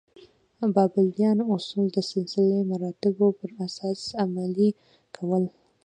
[0.75, 4.69] بابلیان اصول د سلسله مراتبو پر اساس عملي
[5.15, 5.43] کول.